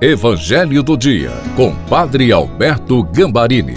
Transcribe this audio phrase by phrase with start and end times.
[0.00, 3.74] Evangelho do Dia, com Padre Alberto Gambarini.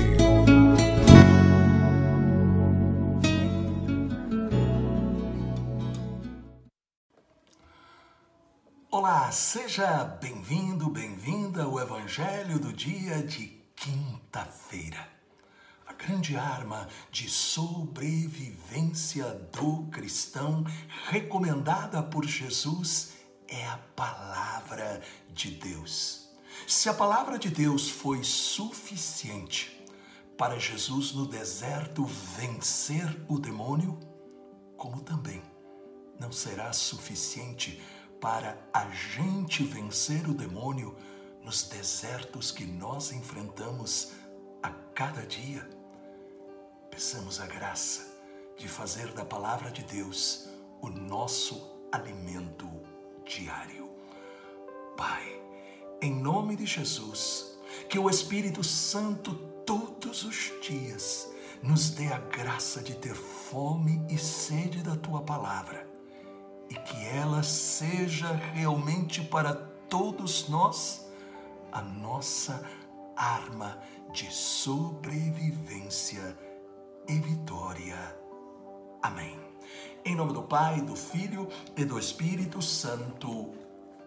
[8.92, 15.00] Olá, seja bem-vindo, bem-vinda ao Evangelho do Dia de quinta-feira.
[15.88, 20.64] A grande arma de sobrevivência do cristão
[21.10, 23.20] recomendada por Jesus
[23.52, 25.02] é a palavra
[25.34, 26.21] de Deus.
[26.72, 29.86] Se a palavra de Deus foi suficiente
[30.38, 34.00] para Jesus no deserto vencer o demônio,
[34.78, 35.44] como também
[36.18, 37.84] não será suficiente
[38.22, 40.96] para a gente vencer o demônio
[41.44, 44.14] nos desertos que nós enfrentamos
[44.64, 45.70] a cada dia.
[46.90, 48.18] Peçamos a graça
[48.58, 50.48] de fazer da palavra de Deus
[50.82, 52.66] o nosso alimento
[53.26, 53.92] diário.
[54.96, 55.51] Pai,
[56.02, 61.30] em nome de Jesus, que o Espírito Santo todos os dias
[61.62, 65.88] nos dê a graça de ter fome e sede da tua palavra
[66.70, 71.08] e que ela seja realmente para todos nós
[71.72, 72.64] a nossa
[73.16, 73.80] arma
[74.12, 76.38] de sobrevivência
[77.08, 78.18] e vitória.
[79.04, 79.40] Amém.
[80.04, 81.48] Em nome do Pai, do Filho
[81.78, 83.52] e do Espírito Santo.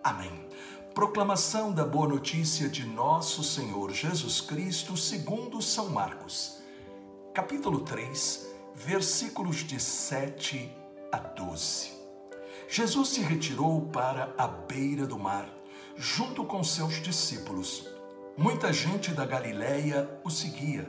[0.02, 0.48] Amém.
[0.94, 6.62] Proclamação da boa notícia de nosso Senhor Jesus Cristo, segundo São Marcos,
[7.34, 10.72] capítulo 3, versículos de 7
[11.10, 11.90] a 12.
[12.68, 15.48] Jesus se retirou para a beira do mar,
[15.96, 17.88] junto com seus discípulos.
[18.36, 20.88] Muita gente da Galiléia o seguia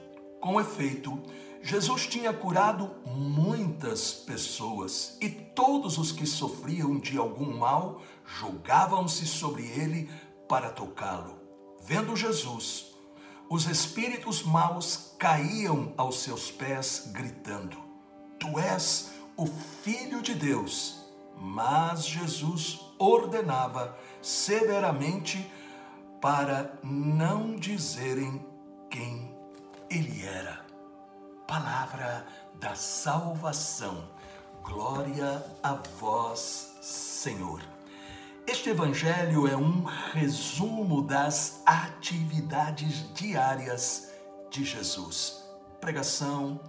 [0.41, 1.21] Com efeito,
[1.61, 9.61] Jesus tinha curado muitas pessoas e todos os que sofriam de algum mal jogavam-se sobre
[9.67, 10.09] ele
[10.49, 11.39] para tocá-lo.
[11.83, 12.87] Vendo Jesus,
[13.47, 17.77] os espíritos maus caíam aos seus pés, gritando:
[18.39, 21.05] Tu és o Filho de Deus.
[21.37, 25.51] Mas Jesus ordenava severamente
[26.19, 28.45] para não dizerem
[28.89, 29.30] quem
[29.91, 30.65] ele era.
[31.45, 32.25] Palavra
[32.59, 34.09] da salvação.
[34.63, 37.61] Glória a vós, Senhor.
[38.47, 44.11] Este evangelho é um resumo das atividades diárias
[44.49, 45.43] de Jesus:
[45.81, 46.59] pregação,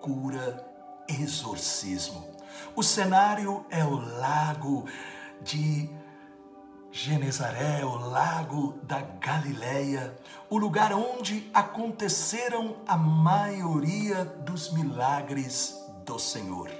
[0.00, 0.66] cura,
[1.08, 2.34] exorcismo.
[2.74, 4.84] O cenário é o lago
[5.42, 5.88] de
[6.96, 10.16] Genezaré, o lago da Galileia,
[10.48, 16.70] o lugar onde aconteceram a maioria dos milagres do Senhor.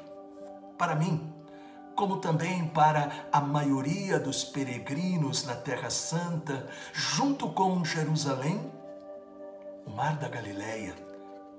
[0.79, 1.35] Para mim,
[1.97, 8.73] como também para a maioria dos peregrinos na Terra Santa, junto com Jerusalém,
[9.85, 10.95] o Mar da Galileia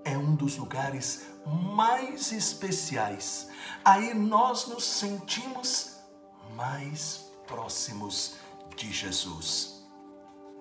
[0.05, 3.49] é um dos lugares mais especiais.
[3.83, 5.97] Aí nós nos sentimos
[6.55, 8.44] mais próximos
[8.75, 9.85] de Jesus.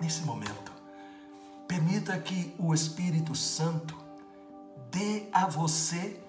[0.01, 0.73] Nesse momento,
[1.67, 3.97] permita que o Espírito Santo
[4.91, 6.21] dê a você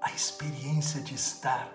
[0.00, 1.68] a experiência de estar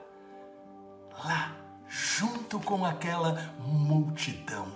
[1.23, 1.56] lá,
[1.88, 4.72] junto com aquela multidão.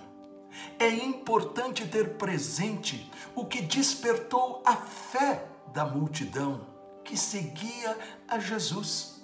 [0.78, 6.66] É importante ter presente o que despertou a fé da multidão
[7.04, 7.96] que seguia
[8.28, 9.22] a Jesus.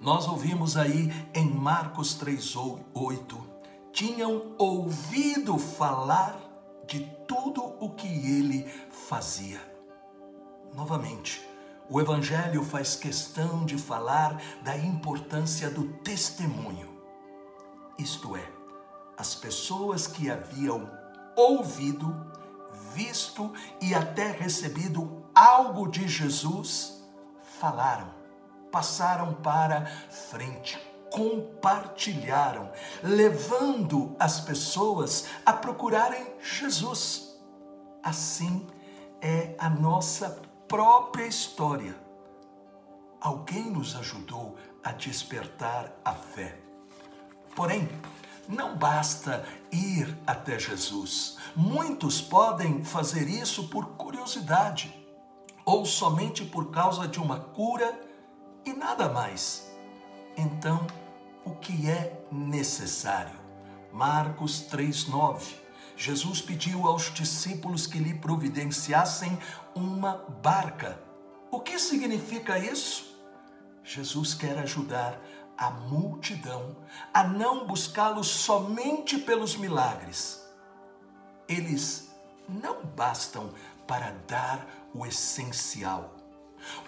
[0.00, 3.55] Nós ouvimos aí em Marcos 3:8
[3.96, 6.38] tinham ouvido falar
[6.86, 9.58] de tudo o que ele fazia.
[10.74, 11.42] Novamente,
[11.88, 16.94] o Evangelho faz questão de falar da importância do testemunho,
[17.98, 18.46] isto é,
[19.16, 20.90] as pessoas que haviam
[21.34, 22.14] ouvido,
[22.92, 23.50] visto
[23.80, 27.02] e até recebido algo de Jesus
[27.58, 28.10] falaram,
[28.70, 30.78] passaram para frente,
[31.16, 32.70] compartilharam,
[33.02, 37.40] levando as pessoas a procurarem Jesus.
[38.02, 38.66] Assim
[39.22, 41.96] é a nossa própria história.
[43.18, 46.58] Alguém nos ajudou a despertar a fé.
[47.54, 47.88] Porém,
[48.48, 51.36] Não basta ir até Jesus.
[51.54, 54.94] Muitos podem fazer isso por curiosidade
[55.64, 57.98] ou somente por causa de uma cura
[58.64, 59.68] e nada mais.
[60.36, 60.86] Então,
[61.46, 63.38] o que é necessário?
[63.92, 65.54] Marcos 3:9.
[65.96, 69.38] Jesus pediu aos discípulos que lhe providenciassem
[69.74, 71.00] uma barca.
[71.50, 73.16] O que significa isso?
[73.84, 75.18] Jesus quer ajudar
[75.56, 76.76] a multidão
[77.14, 80.44] a não buscá-lo somente pelos milagres.
[81.48, 82.10] Eles
[82.48, 83.54] não bastam
[83.86, 86.16] para dar o essencial.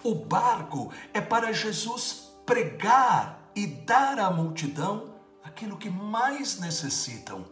[0.03, 7.45] O barco é para Jesus pregar e dar à multidão aquilo que mais necessitam: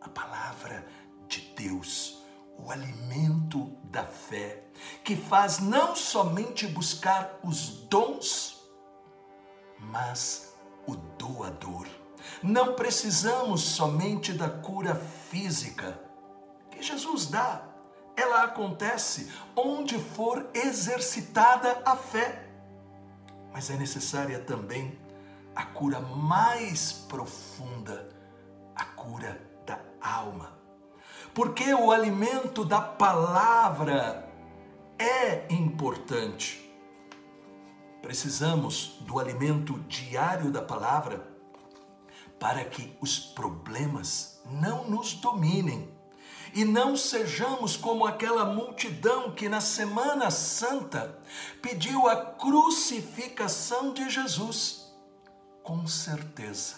[0.00, 0.86] a palavra
[1.26, 2.22] de Deus,
[2.56, 4.62] o alimento da fé,
[5.02, 8.62] que faz não somente buscar os dons,
[9.80, 10.54] mas
[10.86, 11.88] o doador.
[12.40, 16.00] Não precisamos somente da cura física
[16.70, 17.64] que Jesus dá.
[18.16, 22.41] Ela acontece onde for exercitada a fé.
[23.52, 24.98] Mas é necessária também
[25.54, 28.08] a cura mais profunda,
[28.74, 30.58] a cura da alma.
[31.34, 34.28] Porque o alimento da palavra
[34.98, 36.70] é importante.
[38.00, 41.32] Precisamos do alimento diário da palavra
[42.38, 45.88] para que os problemas não nos dominem
[46.54, 51.18] e não sejamos como aquela multidão que na Semana Santa
[51.60, 54.92] pediu a crucificação de Jesus.
[55.62, 56.76] Com certeza,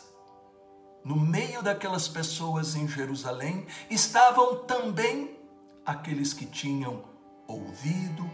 [1.04, 5.38] no meio daquelas pessoas em Jerusalém estavam também
[5.84, 7.04] aqueles que tinham
[7.46, 8.30] ouvido,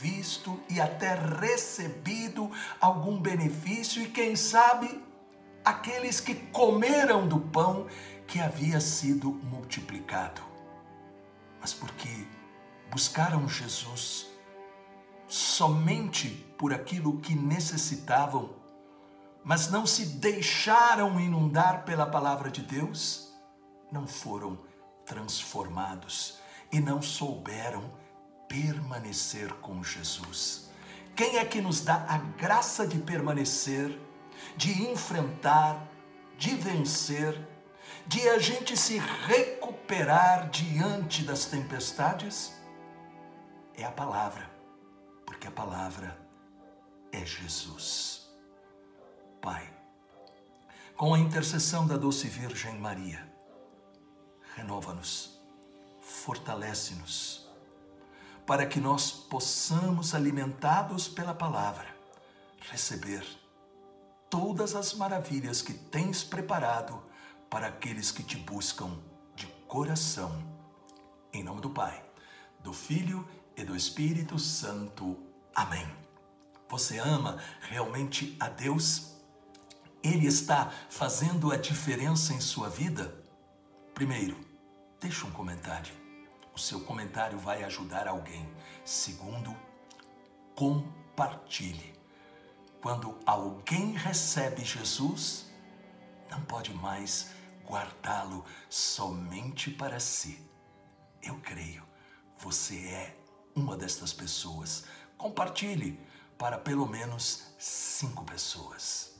[0.00, 2.50] visto e até recebido
[2.80, 5.02] algum benefício, e quem sabe,
[5.64, 7.86] aqueles que comeram do pão
[8.26, 10.55] que havia sido multiplicado.
[11.60, 12.26] Mas porque
[12.90, 14.26] buscaram Jesus
[15.28, 18.54] somente por aquilo que necessitavam,
[19.44, 23.32] mas não se deixaram inundar pela palavra de Deus,
[23.90, 24.58] não foram
[25.04, 26.38] transformados
[26.72, 27.92] e não souberam
[28.48, 30.70] permanecer com Jesus.
[31.14, 33.98] Quem é que nos dá a graça de permanecer,
[34.56, 35.88] de enfrentar,
[36.36, 37.40] de vencer,
[38.06, 42.52] de a gente se recuperar diante das tempestades?
[43.74, 44.48] É a palavra,
[45.24, 46.16] porque a palavra
[47.12, 48.28] é Jesus.
[49.40, 49.68] Pai,
[50.96, 53.30] com a intercessão da doce Virgem Maria,
[54.54, 55.40] renova-nos,
[56.00, 57.46] fortalece-nos
[58.46, 61.86] para que nós possamos, alimentados pela palavra,
[62.70, 63.26] receber
[64.30, 67.02] todas as maravilhas que tens preparado
[67.50, 68.98] para aqueles que te buscam
[69.34, 70.42] de coração.
[71.32, 72.04] Em nome do Pai,
[72.60, 73.26] do Filho
[73.56, 75.16] e do Espírito Santo.
[75.54, 75.86] Amém.
[76.68, 79.14] Você ama realmente a Deus?
[80.02, 83.24] Ele está fazendo a diferença em sua vida?
[83.94, 84.36] Primeiro,
[85.00, 86.06] deixe um comentário
[86.56, 88.48] o seu comentário vai ajudar alguém.
[88.82, 89.54] Segundo,
[90.54, 91.94] compartilhe.
[92.80, 95.45] Quando alguém recebe Jesus,
[96.30, 97.30] não pode mais
[97.64, 100.46] guardá-lo somente para si.
[101.22, 101.82] Eu creio,
[102.38, 103.16] você é
[103.54, 104.84] uma destas pessoas.
[105.16, 105.98] Compartilhe
[106.38, 109.15] para pelo menos cinco pessoas.